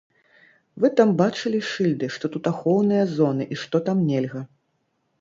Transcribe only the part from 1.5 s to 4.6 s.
шыльды, што тут ахоўныя зоны і што там нельга?